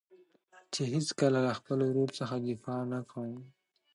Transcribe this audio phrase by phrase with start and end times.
[0.73, 3.39] چې هېڅکله له خپل ورور څخه دفاع نه کوم.